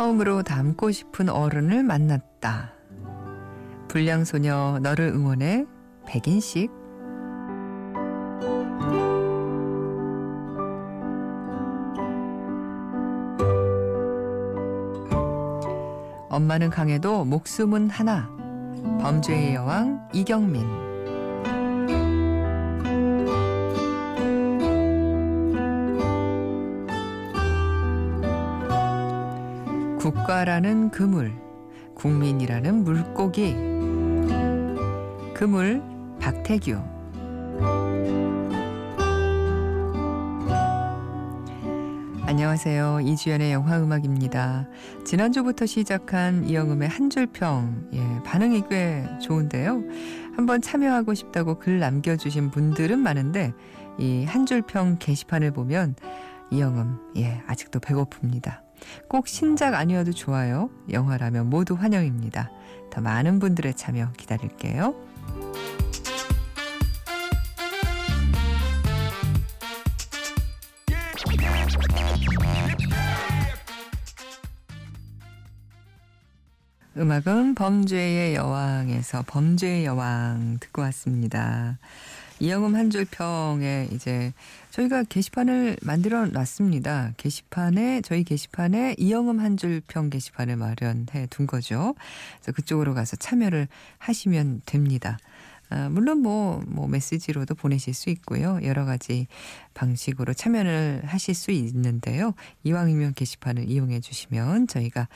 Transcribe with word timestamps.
처음으로 0.00 0.42
닮고 0.42 0.92
싶은 0.92 1.28
어른을 1.28 1.82
만났다. 1.82 2.72
불량소녀 3.88 4.78
너를 4.82 5.08
응원해 5.08 5.66
백인식 6.06 6.70
엄마는 16.30 16.70
강해도 16.70 17.26
목숨은 17.26 17.90
하나. 17.90 18.30
범죄의 19.02 19.54
여왕 19.54 20.08
이경민. 20.14 20.89
국가라는 30.00 30.90
그물, 30.90 31.30
국민이라는 31.94 32.84
물고기. 32.84 33.52
그물 35.34 35.82
박태규. 36.18 36.80
안녕하세요. 42.22 43.00
이주연의 43.02 43.52
영화 43.52 43.78
음악입니다. 43.78 44.68
지난주부터 45.04 45.66
시작한 45.66 46.44
이영음의 46.44 46.88
한 46.88 47.10
줄평, 47.10 47.90
예, 47.92 48.22
반응이 48.24 48.62
꽤 48.70 49.04
좋은데요. 49.20 49.82
한번 50.34 50.62
참여하고 50.62 51.12
싶다고 51.12 51.58
글 51.58 51.78
남겨주신 51.78 52.50
분들은 52.50 52.98
많은데, 52.98 53.52
이 53.98 54.24
한 54.26 54.46
줄평 54.46 54.96
게시판을 54.98 55.50
보면 55.50 55.94
이영음, 56.50 56.96
예, 57.18 57.42
아직도 57.46 57.80
배고픕니다. 57.80 58.69
꼭 59.08 59.28
신작 59.28 59.74
아니어도 59.74 60.12
좋아요. 60.12 60.70
영화라면 60.90 61.50
모두 61.50 61.74
환영입니다. 61.74 62.50
더 62.90 63.00
많은 63.00 63.38
분들의 63.38 63.74
참여 63.74 64.12
기다릴게요. 64.16 64.94
음악은 76.96 77.54
범죄의 77.54 78.34
여왕에서 78.34 79.24
범죄의 79.26 79.86
여왕 79.86 80.58
듣고 80.60 80.82
왔습니다. 80.82 81.78
이영음 82.40 82.74
한줄 82.74 83.06
평에 83.10 83.88
이제 83.92 84.32
저희가 84.70 85.04
게시판을 85.04 85.76
만들어 85.82 86.24
놨습니다. 86.26 87.12
게시판에 87.18 88.00
저희 88.00 88.24
게시판에 88.24 88.94
이영음 88.98 89.40
한줄평 89.40 90.08
게시판을 90.08 90.56
마련해 90.56 91.26
둔 91.28 91.46
거죠. 91.46 91.94
그래서 92.36 92.52
그쪽으로 92.52 92.94
가서 92.94 93.16
참여를 93.16 93.68
하시면 93.98 94.62
됩니다. 94.64 95.18
아, 95.70 95.88
물론 95.88 96.18
뭐, 96.18 96.62
뭐 96.66 96.88
메시지로도 96.88 97.54
보내실 97.54 97.94
수 97.94 98.10
있고요. 98.10 98.58
여러 98.64 98.84
가지 98.84 99.28
방식으로 99.74 100.34
참여를 100.34 101.02
하실 101.04 101.34
수 101.34 101.52
있는데요. 101.52 102.34
이왕이면 102.64 103.14
게시판을 103.14 103.70
이용해 103.70 104.00
주시면 104.00 104.66
저희가 104.66 105.08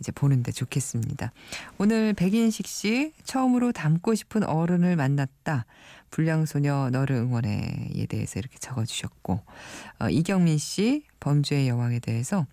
이제 0.00 0.12
보는데 0.12 0.52
좋겠습니다. 0.52 1.32
오늘 1.78 2.12
백인식 2.12 2.66
씨 2.66 3.12
처음으로 3.24 3.72
닮고 3.72 4.14
싶은 4.14 4.44
어른을 4.44 4.96
만났다. 4.96 5.64
불량소녀 6.10 6.90
너를 6.92 7.16
응원해에 7.16 8.06
대해서 8.06 8.38
이렇게 8.38 8.58
적어주셨고 8.58 9.40
어, 9.98 10.08
이경민 10.10 10.58
씨 10.58 11.04
범죄의 11.20 11.68
여왕에 11.68 12.00
대해서 12.00 12.46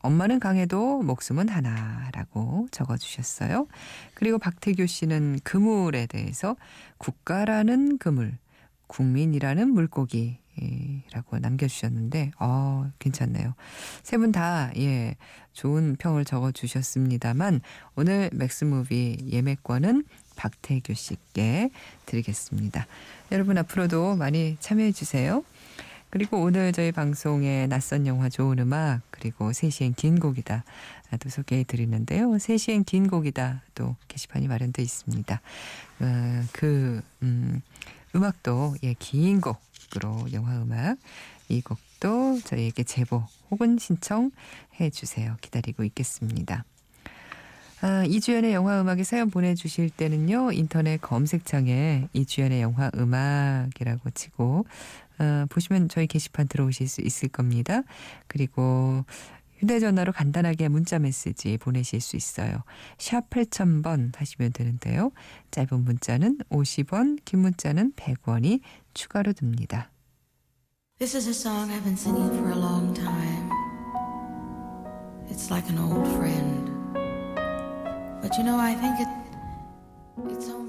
엄마는 0.00 0.38
강해도 0.40 1.02
목숨은 1.02 1.48
하나라고 1.48 2.68
적어주셨어요. 2.70 3.66
그리고 4.14 4.38
박태규 4.38 4.86
씨는 4.86 5.40
그물에 5.42 6.06
대해서 6.06 6.56
국가라는 6.98 7.98
그물, 7.98 8.38
국민이라는 8.86 9.68
물고기, 9.68 10.38
라고 11.12 11.38
남겨주셨는데, 11.38 12.30
어, 12.40 12.90
괜찮네요. 12.98 13.54
세 14.02 14.16
분 14.16 14.32
다, 14.32 14.70
예, 14.78 15.16
좋은 15.52 15.96
평을 15.98 16.24
적어주셨습니다만, 16.24 17.60
오늘 17.94 18.30
맥스무비 18.32 19.28
예매권은 19.30 20.04
박태규 20.36 20.94
씨께 20.94 21.68
드리겠습니다. 22.06 22.86
여러분 23.32 23.58
앞으로도 23.58 24.16
많이 24.16 24.56
참여해주세요. 24.60 25.44
그리고 26.16 26.40
오늘 26.40 26.72
저희 26.72 26.92
방송에 26.92 27.66
낯선 27.66 28.06
영화 28.06 28.30
좋은 28.30 28.58
음악 28.58 29.02
그리고 29.10 29.50
3시엔 29.50 29.94
긴 29.96 30.18
곡이다 30.18 30.64
또 31.20 31.28
소개해 31.28 31.64
드리는데요. 31.64 32.30
3시엔 32.30 32.86
긴 32.86 33.06
곡이다 33.06 33.60
또 33.74 33.96
게시판이 34.08 34.48
마련되어 34.48 34.82
있습니다. 34.82 35.40
어, 36.00 36.42
그 36.54 37.02
음, 37.22 37.60
음악도 38.14 38.76
예, 38.82 38.94
긴 38.98 39.42
곡으로 39.42 40.32
영화 40.32 40.56
음악 40.62 40.96
이 41.50 41.60
곡도 41.60 42.40
저희에게 42.44 42.84
제보 42.84 43.22
혹은 43.50 43.76
신청해 43.76 44.88
주세요. 44.94 45.36
기다리고 45.42 45.84
있겠습니다. 45.84 46.64
아, 47.82 48.04
이주연의 48.06 48.54
영화 48.54 48.80
음악에 48.80 49.04
사연 49.04 49.28
보내주실 49.28 49.90
때는요, 49.90 50.52
인터넷 50.52 50.98
검색창에 50.98 52.08
이주연의 52.14 52.62
영화 52.62 52.90
음악이라고 52.96 54.10
치고, 54.10 54.64
어, 55.18 55.46
보시면 55.48 55.88
저희 55.88 56.06
게시판 56.06 56.48
들어오실 56.48 56.88
수 56.88 57.00
있을 57.00 57.28
겁니다. 57.28 57.82
그리고 58.26 59.04
휴대전화로 59.58 60.12
간단하게 60.12 60.68
문자 60.68 60.98
메시지 60.98 61.56
보내실 61.58 62.00
수 62.00 62.16
있어요. 62.16 62.62
샵 62.98 63.30
8000번 63.30 64.14
하시면 64.16 64.52
되는데요. 64.52 65.12
짧은 65.50 65.84
문자는 65.84 66.38
50원, 66.50 67.18
긴 67.24 67.40
문자는 67.40 67.92
100원이 67.94 68.60
추가로 68.94 69.32
듭니다. 69.32 69.90
This 70.98 71.16
is 71.16 71.28
a 71.28 71.34
song 71.34 71.70
I've 71.70 71.84
been 71.84 71.96
singing 71.96 72.30
for 72.38 72.50
a 72.50 72.58
long 72.58 72.94
time. 72.94 73.50
It's 75.28 75.50
like 75.50 75.68
an 75.68 75.78
old 75.78 76.08
friend. 76.16 76.70
But 78.22 78.36
you 78.38 78.44
know, 78.44 78.58
I 78.58 78.74
think 78.74 79.00
it, 79.00 79.08
it's 80.32 80.48
only 80.48 80.65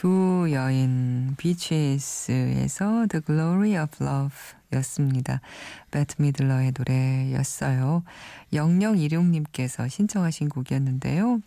두 0.00 0.48
여인 0.50 1.34
비치스에서 1.36 3.06
The 3.10 3.22
Glory 3.22 3.84
of 3.84 4.02
Love 4.02 4.34
였습니다. 4.72 5.42
배트 5.90 6.22
미들러의 6.22 6.72
노래였어요. 6.78 8.02
0016님께서 8.50 9.90
신청하신 9.90 10.48
곡이었는데요. 10.48 11.42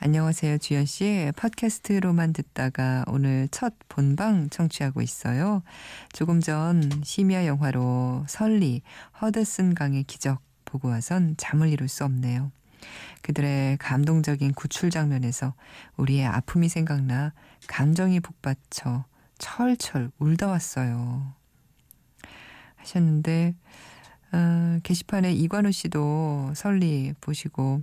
안녕하세요, 0.00 0.58
주연 0.58 0.84
씨. 0.84 1.32
팟캐스트로만 1.34 2.34
듣다가 2.34 3.04
오늘 3.06 3.48
첫 3.50 3.72
본방 3.88 4.50
청취하고 4.50 5.00
있어요. 5.00 5.62
조금 6.12 6.42
전 6.42 6.90
심야 7.02 7.46
영화로 7.46 8.26
설리, 8.28 8.82
허드슨 9.22 9.72
강의 9.72 10.04
기적 10.04 10.42
보고 10.66 10.88
와선 10.88 11.36
잠을 11.38 11.70
이룰 11.70 11.88
수 11.88 12.04
없네요. 12.04 12.52
그들의 13.22 13.78
감동적인 13.78 14.54
구출 14.54 14.90
장면에서 14.90 15.54
우리의 15.96 16.26
아픔이 16.26 16.68
생각나 16.68 17.32
감정이 17.66 18.20
북받쳐 18.20 19.04
철철 19.38 20.10
울다 20.18 20.48
왔어요. 20.48 21.34
하셨는데 22.76 23.54
어, 24.32 24.78
게시판에 24.82 25.32
이관우 25.32 25.72
씨도 25.72 26.52
설리 26.54 27.14
보시고 27.20 27.82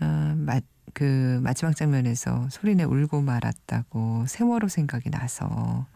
어, 0.00 0.34
마, 0.36 0.60
그 0.92 1.40
마지막 1.42 1.74
장면에서 1.74 2.48
소리내 2.50 2.84
울고 2.84 3.22
말았다고 3.22 4.26
세월호 4.26 4.68
생각이 4.68 5.10
나서 5.10 5.86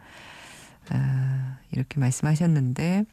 어, 0.92 1.56
이렇게 1.72 2.00
말씀하셨는데 2.00 3.04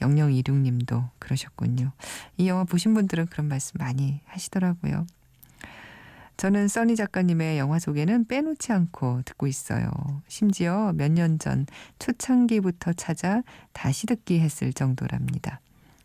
0026님도 0.00 1.10
그러셨군요. 1.18 1.92
이 2.36 2.48
영화 2.48 2.64
보신 2.64 2.94
분들은 2.94 3.26
그런 3.26 3.48
말씀 3.48 3.78
많이 3.78 4.20
하시더라고요. 4.26 5.06
저는 6.36 6.68
써니 6.68 6.96
작가님의 6.96 7.58
영화 7.58 7.78
소개는 7.78 8.24
빼놓지 8.26 8.72
않고 8.72 9.22
듣고 9.26 9.46
있어요. 9.46 9.90
심지어 10.26 10.92
몇 10.94 11.10
년 11.12 11.38
전 11.38 11.66
초창기부터 11.98 12.94
찾아 12.94 13.42
다시 13.72 14.06
듣기 14.06 14.40
했을 14.40 14.72
정도랍니다. 14.72 15.60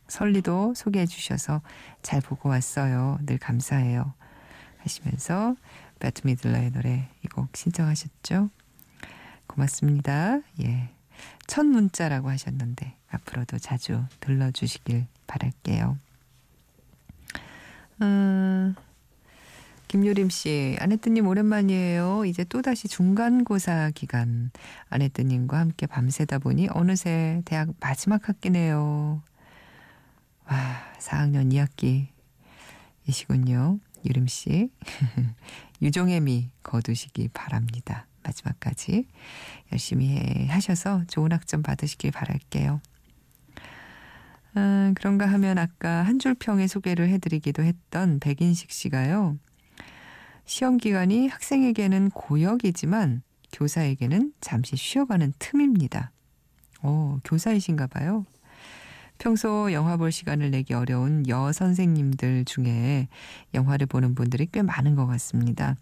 설리도 0.10 0.74
소개해 0.76 1.06
주셔서 1.06 1.62
잘 2.02 2.20
보고 2.22 2.50
왔어요. 2.50 3.18
늘 3.26 3.38
감사해요. 3.38 4.14
하시면서 4.80 5.56
배트 6.00 6.28
미들러의 6.28 6.72
노래 6.72 7.08
이 7.24 7.28
곡 7.30 7.56
신청하셨죠? 7.56 8.50
고맙습니다. 9.48 10.40
예. 10.62 10.95
첫 11.48 11.66
문자라고 11.66 12.30
하셨는데 12.30 12.96
앞으로도 13.10 13.60
자주 13.60 14.04
들러주시길 14.20 15.06
바랄게요. 15.28 15.98
음, 18.02 18.76
김유림 19.88 20.30
씨, 20.30 20.76
아내뜨님 20.80 21.28
오랜만이에요. 21.28 22.26
이제 22.26 22.44
또다시 22.44 22.88
중간고사 22.88 23.92
기간. 23.96 24.52
아내뜨님과 24.90 25.58
함께 25.58 25.86
밤새다 25.86 26.40
보니 26.40 26.68
어느새 26.72 27.42
대학 27.46 27.70
마지막 27.80 28.28
학기네요. 28.28 29.22
와, 30.48 30.94
4학년 31.00 31.68
2학기이시군요. 33.08 33.80
유림 34.06 34.28
씨. 34.28 34.70
유종의 35.82 36.20
미 36.22 36.50
거두시기 36.64 37.30
바랍니다. 37.30 38.06
마지막까지 38.26 39.08
열심히 39.72 40.48
하셔서 40.48 41.04
좋은 41.08 41.32
학점 41.32 41.62
받으시길 41.62 42.12
바랄게요. 42.12 42.82
아, 44.56 44.94
그런가 44.96 45.26
하면 45.26 45.58
아까 45.58 46.04
한 46.04 46.18
줄 46.20 46.34
평에 46.34 46.68
소개를 46.68 47.10
해드리기도 47.10 47.64
했던 47.64 48.20
백인식 48.20 48.72
씨가요. 48.72 49.38
시험 50.46 50.78
기간이 50.78 51.28
학생에게는 51.28 52.10
고역이지만 52.12 53.22
교사에게는 53.52 54.34
잠시 54.42 54.76
쉬어가는 54.76 55.34
틈입니다. 55.40 56.12
오, 56.84 57.20
교사이신가 57.24 57.88
봐요. 57.88 58.26
평소 59.18 59.72
영화 59.72 59.98
볼 59.98 60.12
시간을 60.12 60.52
내기 60.52 60.74
어려운 60.74 61.28
여 61.28 61.52
선생님들 61.52 62.46
중에 62.46 63.08
영화를 63.54 63.88
보는 63.88 64.14
분들이 64.14 64.46
꽤 64.52 64.62
많은 64.62 64.96
것 64.96 65.06
같습니다. 65.08 65.76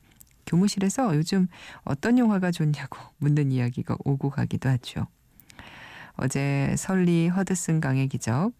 교무실에서 0.45 1.16
요즘 1.16 1.48
어떤 1.84 2.18
영화가 2.18 2.51
좋냐고 2.51 2.98
묻는 3.18 3.51
이야기가 3.51 3.98
오고 4.04 4.30
가기도 4.30 4.69
하죠. 4.69 5.07
어제 6.13 6.75
설리 6.78 7.28
허드슨 7.28 7.81
강의 7.81 8.07
기적, 8.07 8.54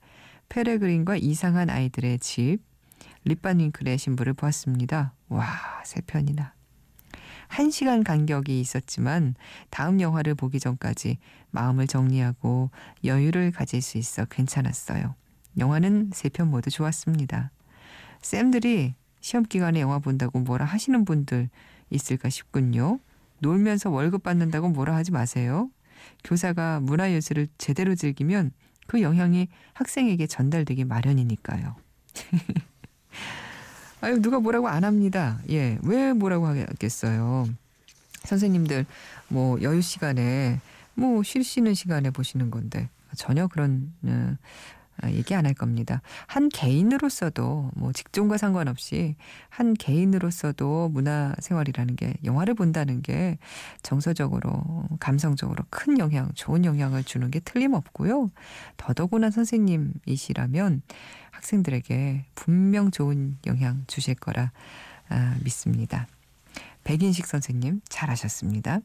페레그린과 0.50 1.18
이상한 1.18 1.70
아이들의 1.70 2.20
집, 2.20 2.60
립반 3.26 3.60
윙클의 3.60 3.98
신부를 3.98 4.34
보았습니다. 4.34 5.14
와, 5.30 5.46
세 5.86 6.02
편이나. 6.02 6.54
한 7.48 7.70
시간 7.70 8.04
간격이 8.04 8.60
있었지만 8.60 9.36
다음 9.70 10.02
영화를 10.02 10.34
보기 10.34 10.60
전까지 10.60 11.20
마음을 11.52 11.86
정리하고 11.88 12.72
여유를 13.04 13.52
가질 13.52 13.82
수 13.82 13.98
있어 14.00 14.26
괜찮았어요. 14.26 15.16
영화는 15.60 16.10
세 16.14 16.30
편 16.30 16.50
모두 16.50 16.72
좋았습니다. 16.72 17.52
쌤들이 18.24 18.96
시험 19.20 19.44
기간에 19.44 19.82
영화 19.82 20.00
본다고 20.00 20.40
뭐라 20.40 20.66
하시는 20.66 21.06
분들 21.06 21.50
있을까 21.94 22.30
싶군요. 22.30 23.00
놀면서 23.40 23.90
월급 23.90 24.24
받는다고 24.24 24.70
뭐라 24.70 24.96
하지 24.96 25.12
마세요. 25.12 25.70
교사가 26.24 26.80
문화예술을 26.82 27.48
제대로 27.58 27.96
즐기면 27.96 28.52
그 28.88 29.02
영향이 29.02 29.48
학생에게 29.74 30.28
전달되기 30.28 30.86
마련이니까요. 30.86 31.76
아유, 34.02 34.22
누가 34.22 34.40
뭐라고 34.40 34.68
안 34.68 34.84
합니다. 34.84 35.40
예, 35.50 35.78
왜 35.84 36.12
뭐라고 36.14 36.48
하겠어요. 36.48 37.48
선생님들, 38.24 38.86
뭐, 39.30 39.62
여유 39.62 39.82
시간에, 39.82 40.60
뭐, 40.94 41.24
쉴 41.24 41.44
쉬는 41.44 41.74
시간에 41.74 42.12
보시는 42.12 42.52
건데, 42.52 42.90
전혀 43.16 43.48
그런, 43.48 43.94
어, 44.04 44.10
아, 44.10 44.38
얘기 45.10 45.36
안 45.36 45.46
할 45.46 45.54
겁니다. 45.54 46.02
한 46.28 46.48
개인으로서도 46.50 47.72
뭐 47.76 47.92
직종과 47.92 48.38
상관없이 48.38 49.16
한 49.50 49.74
개인으로서도 49.74 50.90
문화 50.90 51.34
생활이라는 51.40 51.96
게 51.96 52.14
영화를 52.24 52.54
본다는 52.54 53.02
게 53.02 53.38
정서적으로 53.82 54.64
감성적으로 55.00 55.64
큰 55.70 56.00
영향, 56.00 56.32
좋은 56.36 56.64
영향을 56.66 57.04
주는 57.04 57.30
게 57.32 57.40
틀림없고요. 57.42 58.32
더더구나 58.78 59.30
선생님이시라면 59.32 60.82
학생들에게 61.32 62.26
분명 62.36 62.92
좋은 62.92 63.38
영향 63.46 63.84
주실 63.88 64.16
거라 64.16 64.52
아, 65.10 65.36
믿습니다. 65.44 66.08
백인식 66.86 67.26
선생님 67.26 67.82
잘하셨습니다. 67.90 68.80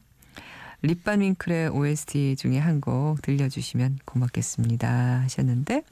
립반 0.81 1.19
윙클의 1.21 1.69
OST 1.69 2.35
중에 2.37 2.57
한 2.57 2.79
곡 2.79 3.21
들려주시면 3.21 3.99
고맙겠습니다 4.05 5.21
하셨는데 5.23 5.83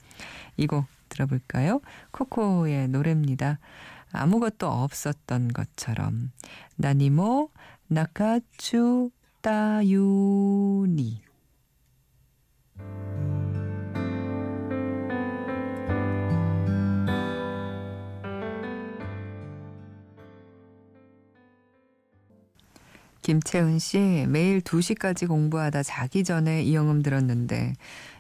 이 0.57 0.67
곡 0.67 0.85
들어볼까요? 1.09 1.81
코코의 2.11 2.87
노래입니다. 2.89 3.59
아무것도 4.11 4.67
없었던 4.67 5.49
것처럼 5.53 6.31
나니모 6.75 7.49
나카추 7.87 9.11
따유니 9.41 11.21
김채은 23.21 23.79
씨 23.79 24.25
매일 24.29 24.61
2시까지 24.61 25.27
공부하다 25.27 25.83
자기 25.83 26.23
전에 26.23 26.63
이영음 26.63 27.01
들었는데 27.01 27.73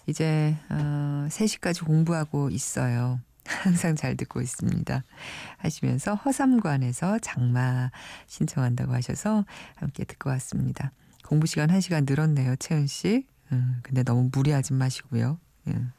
이제 0.07 0.55
어 0.69 1.27
3시까지 1.29 1.85
공부하고 1.85 2.49
있어요. 2.49 3.19
항상 3.45 3.95
잘 3.95 4.17
듣고 4.17 4.41
있습니다. 4.41 5.03
하시면서 5.57 6.15
허삼관에서 6.15 7.19
장마 7.19 7.91
신청한다고 8.25 8.93
하셔서 8.93 9.45
함께 9.75 10.03
듣고 10.03 10.29
왔습니다. 10.31 10.91
공부 11.23 11.45
시간 11.45 11.69
1시간 11.69 12.05
늘었네요, 12.07 12.55
채은 12.57 12.87
씨. 12.87 13.25
음, 13.51 13.79
근데 13.83 14.03
너무 14.03 14.29
무리하지 14.31 14.73
마시고요. 14.73 15.39
음. 15.67 15.91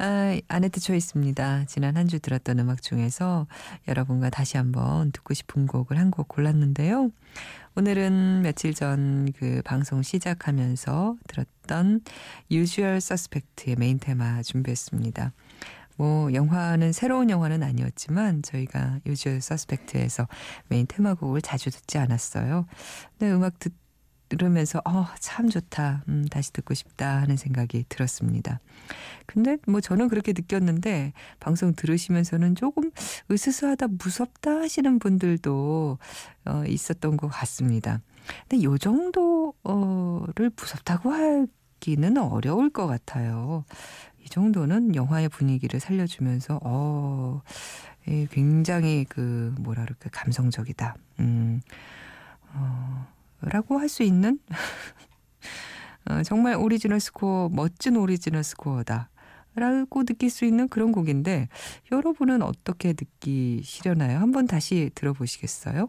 아, 0.00 0.38
아네트 0.48 0.78
초이스입니다. 0.80 1.64
지난 1.66 1.96
한 1.96 2.06
주 2.08 2.20
들었던 2.20 2.58
음악 2.60 2.82
중에서 2.82 3.46
여러분과 3.88 4.30
다시 4.30 4.56
한번 4.56 5.10
듣고 5.12 5.34
싶은 5.34 5.66
곡을 5.66 5.98
한 5.98 6.10
곡 6.10 6.28
골랐는데요. 6.28 7.10
오늘은 7.76 8.42
며칠 8.42 8.74
전 8.74 9.26
그 9.36 9.60
방송 9.64 10.02
시작하면서 10.02 11.16
들었던 11.26 12.00
Usual 12.50 12.96
Suspect의 12.96 13.76
메인 13.76 13.98
테마 13.98 14.42
준비했습니다. 14.42 15.32
뭐 15.96 16.32
영화는 16.32 16.92
새로운 16.92 17.28
영화는 17.28 17.62
아니었지만 17.64 18.42
저희가 18.42 19.00
Usual 19.04 19.38
Suspect에서 19.38 20.28
메인 20.68 20.86
테마곡을 20.86 21.42
자주 21.42 21.70
듣지 21.70 21.98
않았어요. 21.98 22.66
근데 23.18 23.32
음악 23.34 23.58
듣 23.58 23.72
들으면서 24.28 24.80
어, 24.84 25.06
참 25.20 25.48
좋다. 25.48 26.04
음, 26.08 26.26
다시 26.30 26.52
듣고 26.52 26.74
싶다 26.74 27.20
하는 27.20 27.36
생각이 27.36 27.84
들었습니다. 27.88 28.60
근데 29.26 29.56
뭐 29.66 29.80
저는 29.80 30.08
그렇게 30.08 30.32
느꼈는데 30.32 31.12
방송 31.40 31.74
들으시면서는 31.74 32.54
조금 32.54 32.90
으스스하다 33.30 33.88
무섭다 33.98 34.50
하시는 34.60 34.98
분들도 34.98 35.98
어, 36.46 36.64
있었던 36.66 37.16
것 37.16 37.28
같습니다. 37.28 38.00
근데 38.48 38.62
요 38.64 38.76
정도를 38.76 40.50
무섭다고 40.56 41.10
하기는 41.10 42.16
어려울 42.18 42.70
것 42.70 42.86
같아요. 42.86 43.64
이 44.24 44.28
정도는 44.28 44.94
영화의 44.94 45.28
분위기를 45.30 45.80
살려주면서 45.80 46.60
어 46.62 47.40
굉장히 48.30 49.06
그 49.08 49.54
뭐라 49.58 49.84
그럴까 49.84 50.10
감성적이다. 50.12 50.96
음. 51.20 51.60
어 52.52 53.06
라고 53.40 53.78
할 53.78 53.88
수 53.88 54.02
있는 54.02 54.38
어, 56.10 56.22
정말 56.22 56.54
오리지널 56.56 57.00
스코어, 57.00 57.50
멋진 57.50 57.96
오리지널 57.96 58.42
스코어다. 58.44 59.10
라고 59.54 60.04
느낄 60.04 60.30
수 60.30 60.44
있는 60.44 60.68
그런 60.68 60.92
곡인데 60.92 61.48
여러분은 61.90 62.42
어떻게 62.42 62.90
느끼시려나요? 62.90 64.18
한번 64.20 64.46
다시 64.46 64.90
들어보시겠어요? 64.94 65.88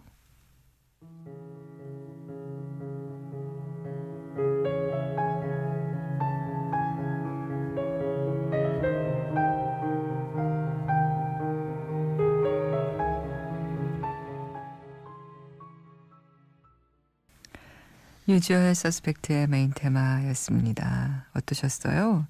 Usual 18.40 18.74
Suspect의 18.74 19.48
메인 19.48 19.74
테마였습니다. 19.76 21.26
어떠셨어요? 21.34 22.26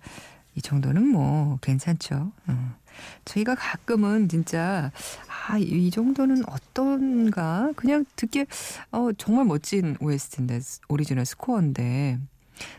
이 0.55 0.61
정도는 0.61 1.07
뭐 1.07 1.59
괜찮죠. 1.61 2.31
어. 2.47 2.75
저희가 3.25 3.53
가끔은 3.53 4.27
진짜 4.27 4.91
아, 5.27 5.59
이 5.59 5.91
정도는 5.91 6.49
어떤가? 6.49 7.71
그냥 7.75 8.05
듣기에 8.15 8.47
어, 8.91 9.09
정말 9.19 9.45
멋진 9.45 9.97
OST인데 9.99 10.61
오리지널 10.89 11.27
스코어인데 11.27 12.17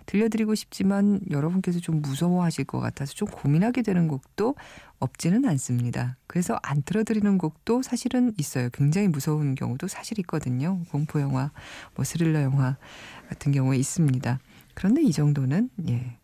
들려드리고 0.06 0.54
싶지만 0.54 1.20
여러분께서 1.30 1.80
좀 1.80 2.02
무서워하실 2.02 2.64
것 2.64 2.80
같아서 2.80 3.14
좀 3.14 3.28
고민하게 3.28 3.82
되는 3.82 4.08
곡도 4.08 4.54
없지는 4.98 5.46
않습니다. 5.46 6.16
그래서 6.26 6.58
안 6.62 6.82
틀어드리는 6.82 7.38
곡도 7.38 7.82
사실은 7.82 8.32
있어요. 8.38 8.68
굉장히 8.72 9.08
무서운 9.08 9.54
경우도 9.54 9.88
사실 9.88 10.18
있거든요. 10.20 10.82
공포 10.90 11.20
영화, 11.20 11.50
뭐 11.94 12.04
스릴러 12.04 12.42
영화 12.42 12.76
같은 13.28 13.52
경우에 13.52 13.76
있습니다. 13.78 14.38
그런데 14.74 15.02
이 15.02 15.12
정도는 15.12 15.70
예. 15.88 16.16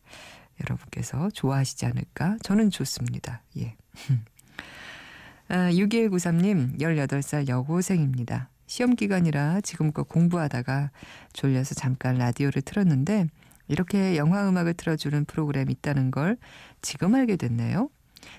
여러분께서 0.60 1.30
좋아하시지 1.30 1.84
않을까? 1.86 2.36
저는 2.42 2.70
좋습니다. 2.70 3.42
예. 3.58 3.76
아, 5.48 5.70
6193님, 5.70 6.80
18살 6.80 7.48
여고생입니다. 7.48 8.48
시험 8.66 8.96
기간이라 8.96 9.60
지금껏 9.60 10.04
공부하다가 10.04 10.90
졸려서 11.32 11.74
잠깐 11.76 12.16
라디오를 12.16 12.62
틀었는데 12.62 13.28
이렇게 13.68 14.16
영화 14.16 14.48
음악을 14.48 14.74
틀어주는 14.74 15.24
프로그램이 15.24 15.72
있다는 15.72 16.10
걸 16.10 16.36
지금 16.82 17.14
알게 17.14 17.36
됐네요. 17.36 17.90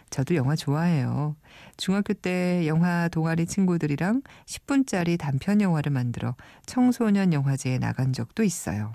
저도 0.09 0.35
영화 0.35 0.55
좋아해요. 0.55 1.35
중학교 1.77 2.13
때 2.13 2.67
영화 2.67 3.07
동아리 3.07 3.45
친구들이랑 3.45 4.21
10분짜리 4.45 5.17
단편 5.17 5.61
영화를 5.61 5.91
만들어 5.91 6.35
청소년 6.65 7.33
영화제에 7.33 7.77
나간 7.77 8.13
적도 8.13 8.43
있어요. 8.43 8.91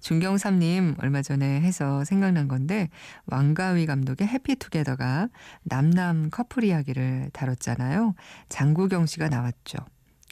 중경삼님 0.00 0.96
얼마 0.98 1.20
전에 1.20 1.60
해서 1.60 2.04
생각난 2.04 2.48
건데 2.48 2.88
왕가위 3.26 3.86
감독의 3.86 4.26
해피투게더가 4.26 5.28
남남 5.64 6.30
커플 6.30 6.64
이야기를 6.64 7.30
다뤘잖아요. 7.32 8.14
장구경 8.48 9.06
씨가 9.06 9.28
나왔죠. 9.28 9.78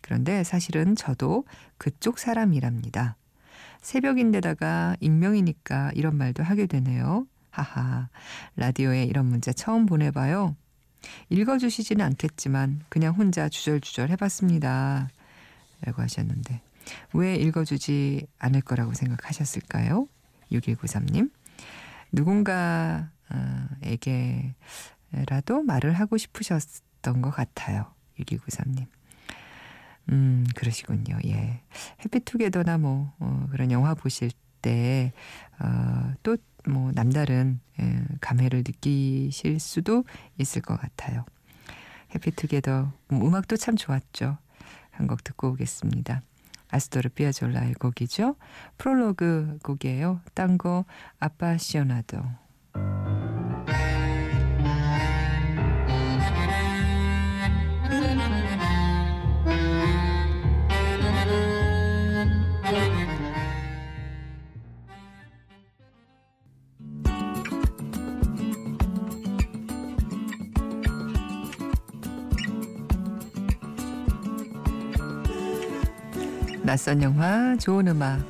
그런데 0.03 0.43
사실은 0.43 0.97
저도 0.97 1.45
그쪽 1.77 2.19
사람이랍니다. 2.19 3.18
새벽인데다가 3.88 4.97
익명이니까 5.00 5.92
이런 5.95 6.14
말도 6.16 6.42
하게 6.42 6.66
되네요. 6.66 7.26
하하. 7.49 8.11
라디오에 8.57 9.04
이런 9.04 9.25
문자 9.25 9.50
처음 9.50 9.87
보내봐요. 9.87 10.54
읽어주시지는 11.30 12.04
않겠지만 12.04 12.83
그냥 12.90 13.14
혼자 13.14 13.49
주절주절 13.49 14.11
해봤습니다. 14.11 15.09
라고 15.80 16.02
하셨는데 16.02 16.61
왜 17.14 17.37
읽어주지 17.37 18.26
않을 18.38 18.61
거라고 18.61 18.92
생각하셨을까요? 18.92 20.07
6193님. 20.52 21.30
누군가에게라도 22.12 23.09
말을 25.62 25.95
하고 25.95 26.18
싶으셨던 26.18 27.23
것 27.23 27.30
같아요. 27.30 27.87
6193님. 28.21 28.87
음, 30.11 30.47
그러시군요. 30.55 31.19
예. 31.27 31.61
해피투게더나 32.05 32.79
뭐, 32.79 33.12
어, 33.19 33.47
그런 33.50 33.71
영화 33.71 33.95
보실 33.95 34.31
때, 34.62 35.12
어, 35.61 36.12
또, 36.23 36.37
뭐, 36.67 36.93
남다른, 36.93 37.61
예, 37.81 38.03
감회를 38.21 38.59
느끼실 38.67 39.61
수도 39.61 40.05
있을 40.38 40.62
것 40.62 40.81
같아요. 40.81 41.25
해피투게더, 42.15 42.93
뭐, 43.09 43.29
음악도 43.29 43.57
참 43.57 43.77
좋았죠. 43.77 44.38
한 44.91 45.07
곡 45.07 45.23
듣고 45.23 45.50
오겠습니다. 45.50 46.23
아스토르 46.71 47.11
피아졸라의 47.11 47.75
곡이죠. 47.75 48.35
프롤로그 48.79 49.59
곡이에요. 49.62 50.21
딴거 50.35 50.85
아빠 51.21 51.57
시오나도. 51.57 52.21
낯선 76.69 77.03
영화, 77.03 77.57
좋은 77.57 77.89
음악. 77.89 78.21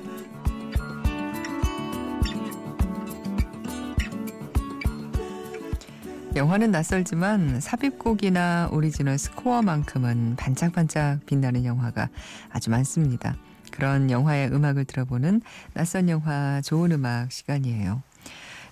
영화는 6.37 6.71
낯설지만 6.71 7.59
삽입곡이나 7.61 8.69
오리지널 8.71 9.19
스코어만큼은 9.19 10.37
반짝반짝 10.37 11.27
빛나는 11.27 11.65
영화가 11.65 12.11
아주 12.51 12.71
많습니다. 12.71 13.37
그런 13.73 14.09
영화의 14.09 14.53
음악을 14.53 14.85
들어보는 14.85 15.43
낯선 15.75 16.09
영화, 16.09 16.61
좋은 16.61 16.93
음악 16.93 17.33
시간이에요. 17.33 18.05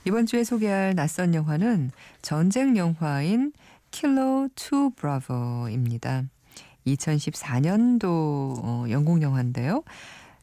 이번 0.05 0.27
주에 0.27 0.45
소개할 0.45 0.95
낯선 0.95 1.35
영화는 1.35 1.91
전쟁 2.23 2.77
영화인 2.77 3.53
Kilo 3.91 4.49
Two 4.55 4.91
Bravo입니다. 4.95 6.23
2014년도 6.87 8.05
어, 8.05 8.85
영국 8.91 9.23
영화인데요. 9.23 9.83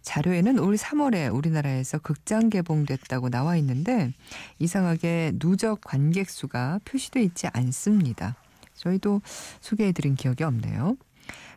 자료에는 0.01 0.59
올 0.59 0.75
3월에 0.75 1.33
우리나라에서 1.33 1.97
극장 1.97 2.49
개봉됐다고 2.49 3.29
나와 3.29 3.55
있는데 3.57 4.11
이상하게 4.59 5.33
누적 5.39 5.79
관객 5.81 6.29
수가 6.29 6.79
표시돼 6.83 7.23
있지 7.23 7.47
않습니다. 7.47 8.35
저희도 8.75 9.21
소개해드린 9.61 10.15
기억이 10.15 10.43
없네요. 10.43 10.97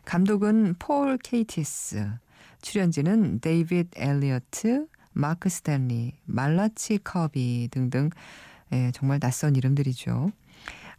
감독은 0.05 0.75
폴 0.79 1.17
케이티스, 1.17 2.09
출연진은 2.61 3.41
데이빗 3.41 3.89
엘리어트, 3.95 4.87
마크 5.11 5.49
스탠리, 5.49 6.13
말라치 6.25 6.99
커비 7.03 7.67
등등 7.71 8.09
예, 8.71 8.91
정말 8.93 9.19
낯선 9.19 9.55
이름들이죠. 9.55 10.31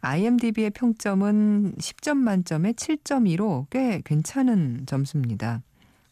IMDb의 0.01 0.69
평점은 0.71 1.75
10점 1.77 2.17
만점에 2.17 2.71
7.2로 2.73 3.67
꽤 3.69 4.01
괜찮은 4.05 4.85
점수입니다. 4.85 5.61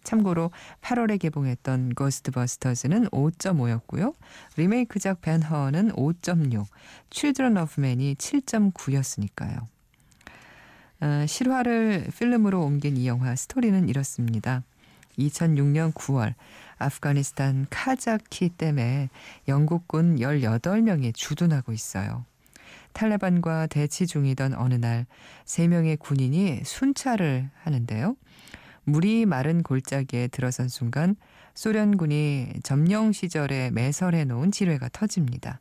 참고로 0.04 0.52
8월에 0.82 1.20
개봉했던 1.20 1.94
고스트버스터즈는 1.96 3.08
5.5였고요. 3.10 4.14
리메이크작 4.56 5.22
벤허는 5.22 5.92
5.6, 5.92 6.66
Children 7.12 7.58
of 7.58 7.74
Men이 7.78 8.16
7.9였으니까요. 8.16 9.68
어, 11.00 11.26
실화를 11.28 12.08
필름으로 12.18 12.64
옮긴 12.64 12.98
이 12.98 13.08
영화 13.08 13.36
스토리는 13.36 13.88
이렇습니다. 13.90 14.64
2006년 15.20 15.94
9월 15.94 16.34
아프가니스탄 16.78 17.68
카자키 17.70 18.50
댐에 18.58 19.10
영국군 19.48 20.18
18명이 20.18 21.14
주둔하고 21.16 21.74
있어요. 21.74 22.26
탈레반과 22.98 23.68
대치 23.68 24.08
중이던 24.08 24.56
어느 24.56 24.74
날 24.76 25.06
세 25.46 25.68
명의 25.68 25.96
군인이 25.96 26.62
순찰을 26.66 27.50
하는데요. 27.64 28.18
물이 28.84 29.26
마른 29.26 29.64
골짜기에 29.64 30.28
들어선 30.28 30.68
순간 30.68 31.16
소련군이 31.56 32.54
점령 32.64 33.14
시절에 33.14 33.72
매설해 33.72 34.26
놓은 34.26 34.52
지뢰가 34.52 34.90
터집니다. 34.90 35.60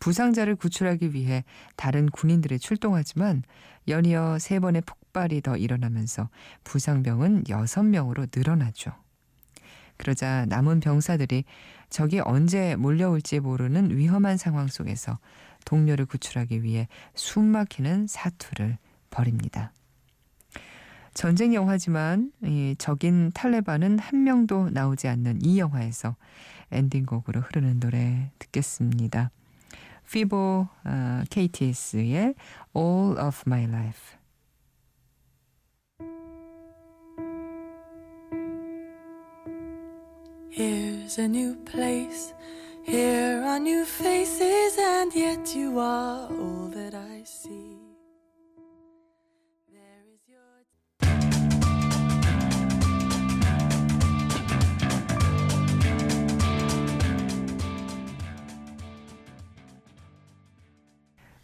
부상자를 0.00 0.56
구출하기 0.56 1.14
위해 1.14 1.44
다른 1.76 2.08
군인들이 2.08 2.58
출동하지만 2.58 3.44
연이어 3.86 4.38
세 4.40 4.58
번의 4.58 4.82
폭발이 4.86 5.40
더 5.42 5.56
일어나면서 5.56 6.28
부상병은 6.64 7.44
여섯 7.48 7.84
명으로 7.84 8.26
늘어나죠. 8.34 8.92
그러자 9.98 10.46
남은 10.48 10.80
병사들이 10.80 11.44
적이 11.90 12.20
언제 12.24 12.74
몰려올지 12.76 13.40
모르는 13.40 13.96
위험한 13.96 14.36
상황 14.36 14.66
속에서 14.66 15.18
동료를 15.64 16.06
구출하기 16.06 16.62
위해 16.62 16.88
숨막히는 17.14 18.06
사투를 18.06 18.78
벌입니다. 19.10 19.72
전쟁 21.14 21.54
영화지만 21.54 22.32
이 22.44 22.74
적인 22.78 23.30
탈레반은 23.32 23.98
한 23.98 24.22
명도 24.24 24.70
나오지 24.70 25.08
않는 25.08 25.44
이 25.44 25.58
영화에서 25.58 26.16
엔딩곡으로 26.70 27.40
흐르는 27.40 27.80
노래 27.80 28.30
듣겠습니다. 28.38 29.30
피보 30.10 30.66
어, 30.84 31.22
KTS의 31.30 32.34
All 32.76 33.18
of 33.18 33.42
My 33.46 33.64
Life. 33.64 34.20
Here 42.89 43.43
are 43.43 43.59
new 43.59 43.83
faces, 43.85 44.77
and 44.77 45.13
yet 45.13 45.55
you 45.55 45.79
are 45.79 46.27
all 46.29 46.69
that 46.73 46.93
I 46.93 47.23
see. 47.23 47.77
There 49.71 50.05
is 50.13 50.21
your. 50.27 50.63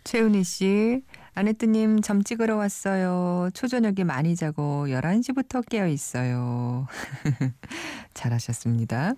최은희 0.03 0.43
씨, 0.43 1.03
아내뜨님 1.36 2.00
점 2.00 2.22
찍으러 2.22 2.56
왔어요. 2.56 3.50
초저녁에 3.52 4.04
많이 4.04 4.34
자고 4.34 4.86
11시부터 4.86 5.68
깨어 5.68 5.86
있어요. 5.86 6.86
잘하셨습니다. 8.14 9.12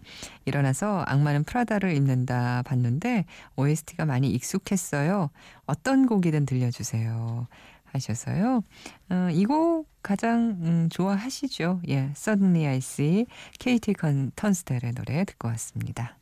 일어나서 0.45 1.05
악마는 1.07 1.45
프라다를 1.45 1.95
입는다 1.95 2.63
봤는데 2.67 3.25
OST가 3.55 4.05
많이 4.05 4.31
익숙했어요. 4.33 5.31
어떤 5.67 6.07
곡이든 6.07 6.45
들려주세요. 6.45 7.47
하셔서요. 7.85 8.65
어, 9.11 9.29
이곡 9.31 9.89
가장 10.03 10.59
음, 10.61 10.89
좋아하시죠? 10.91 11.83
예, 11.89 12.11
Suddenly 12.17 12.67
I 12.67 12.77
See, 12.79 13.27
KT 13.61 13.95
턴스텔의 14.35 14.93
노래 14.93 15.25
듣고 15.25 15.47
왔습니다. 15.49 16.19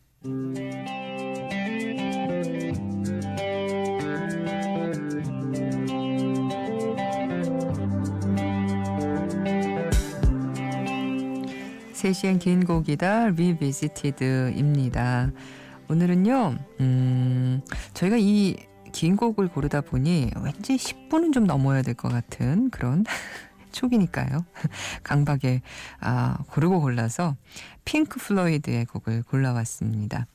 세시엔 12.06 12.38
긴 12.38 12.64
곡이다 12.64 13.30
Revisited입니다. 13.30 15.32
오늘은요, 15.88 16.56
음, 16.80 17.60
저희가 17.94 18.16
이 18.18 18.56
긴 18.92 19.16
곡을 19.16 19.48
고르다 19.48 19.82
보니 19.82 20.30
왠지 20.42 20.76
10분은 20.76 21.34
좀 21.34 21.44
넘어야 21.46 21.82
될 21.82 21.94
것 21.94 22.10
같은 22.10 22.70
그런 22.70 23.04
초기니까요. 23.72 24.46
강박에 25.02 25.60
아, 26.00 26.38
고르고 26.46 26.80
골라서 26.80 27.36
핑크 27.84 28.18
플로이드의 28.20 28.86
곡을 28.86 29.22
골라왔습니다. 29.24 30.26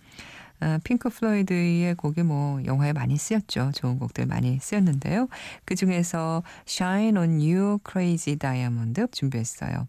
아, 0.62 0.80
핑크 0.84 1.10
플로이드의 1.10 1.96
곡이 1.96 2.22
뭐 2.22 2.64
영화에 2.66 2.94
많이 2.94 3.18
쓰였죠. 3.18 3.72
좋은 3.74 3.98
곡들 3.98 4.28
많이 4.28 4.60
쓰였는데요. 4.60 5.28
그 5.66 5.74
중에서 5.74 6.44
Shine 6.68 7.18
on 7.18 7.40
You 7.40 7.80
Crazy 7.90 8.38
Diamond 8.38 9.02
준비했어요. 9.12 9.88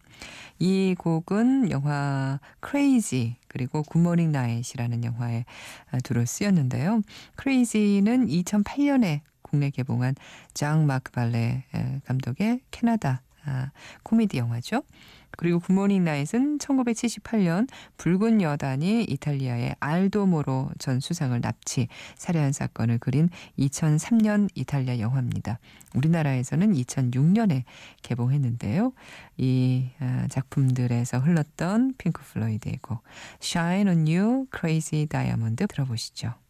이 0.59 0.95
곡은 0.99 1.71
영화 1.71 2.41
Crazy 2.67 3.37
그리고 3.49 3.83
Good 3.83 3.99
Morning, 3.99 4.33
Night이라는 4.33 5.05
영화에 5.05 5.45
아, 5.91 5.99
두루 6.00 6.25
쓰였는데요. 6.25 7.02
Crazy는 7.41 8.29
2008년에 8.29 9.21
국내 9.43 9.69
개봉한 9.69 10.14
장 10.55 10.87
마크 10.87 11.12
발레 11.12 11.64
감독의 12.07 12.61
캐나다 12.71 13.21
아, 13.45 13.71
코미디 14.03 14.39
영화죠. 14.39 14.83
그리고 15.37 15.59
Good 15.61 15.75
Morning, 15.75 16.05
Night은 16.05 16.59
1978년 16.59 17.69
붉은 17.97 18.43
여단이 18.43 19.05
이탈리아의 19.05 19.77
알도 19.81 20.26
모로 20.26 20.71
전 20.79 21.01
수상을 21.01 21.41
납치 21.41 21.89
살해한 22.17 22.53
사건을 22.53 22.99
그린 22.99 23.29
2003년 23.59 24.49
이탈리아 24.55 24.99
영화입니다. 24.99 25.59
우리나라에서는 25.95 26.73
2006년에 26.75 27.65
개봉했는데요. 28.03 28.93
이 29.39 29.91
아, 30.01 30.27
작품들에서 30.29 31.19
흘렀던 31.19 31.95
핑크 31.99 32.23
플로이드의 32.23 32.79
곡 32.83 33.03
Shine 33.43 33.91
on 33.91 34.07
You 34.07 34.47
Crazy 34.55 35.07
Diamond 35.07 35.67
들어보시죠. 35.67 36.42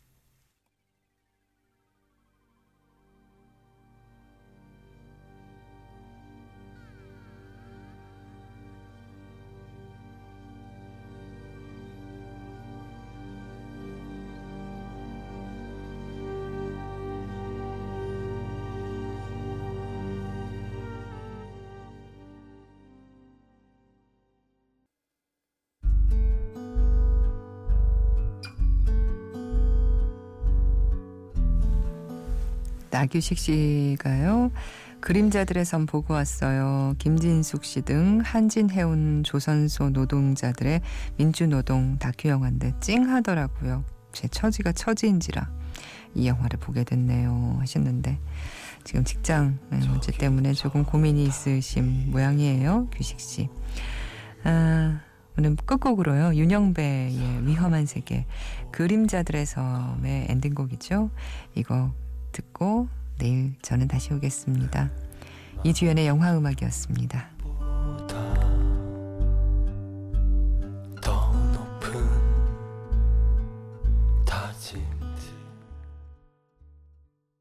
나규식 32.93 33.39
씨가요. 33.39 34.53
그림자들의 35.01 35.65
섬 35.65 35.87
보고 35.87 36.15
왔어요. 36.15 36.95
김진숙 36.99 37.65
씨 37.65 37.83
등 37.83 38.21
한진해운 38.23 39.25
조선소 39.25 39.91
노동자들의 39.91 40.81
민주노동 41.17 41.99
다큐 41.99 42.29
영화인데 42.29 42.75
찡하더라고요. 42.81 43.85
제 44.13 44.29
처지가 44.29 44.73
처지인지라 44.73 45.51
이 46.15 46.29
영화를 46.29 46.61
보게 46.61 46.85
됐네요 46.85 47.57
하셨는데 47.61 48.21
지금 48.85 49.03
직장 49.05 49.59
문제 49.71 50.13
때문에 50.13 50.53
조금 50.53 50.85
고민이 50.85 51.25
있으신 51.25 52.11
모양이에요. 52.11 52.89
규식 52.93 53.19
씨. 53.19 53.49
아, 54.45 55.01
오늘 55.39 55.57
끝곡으로요. 55.57 56.35
윤영배의 56.35 57.47
위험한 57.47 57.87
세계 57.87 58.27
그림자들의 58.71 59.47
섬의 59.47 60.27
엔딩곡이죠. 60.29 61.11
이거 61.55 61.93
듣고 62.33 62.89
내일 63.19 63.55
저는 63.63 63.89
다시 63.89 64.13
오겠습니다. 64.13 64.91
이주연의 65.65 66.07
영화음악이었습니다. 66.07 67.32